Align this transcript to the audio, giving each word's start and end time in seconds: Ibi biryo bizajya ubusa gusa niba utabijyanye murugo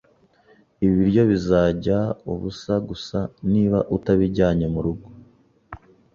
Ibi 0.83 0.93
biryo 1.01 1.23
bizajya 1.31 1.97
ubusa 2.31 2.73
gusa 2.89 3.17
niba 3.51 3.79
utabijyanye 3.95 4.65
murugo 4.73 5.07